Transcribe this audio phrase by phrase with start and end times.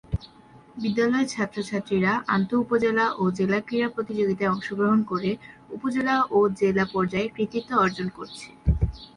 [0.77, 5.31] বিদ্যালয়ের ছাত্র-ছাত্রীরা আন্তঃ উপজেলা ও জেলা ক্রীড়া প্রতিযোগীতায় অংশগ্রহণ করে
[5.71, 8.47] উপজেলা ও জেলা পর্যায়ে কৃতিত্ব অর্জন করছে।